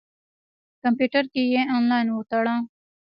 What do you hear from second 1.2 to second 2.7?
کې یې انلاین وتله.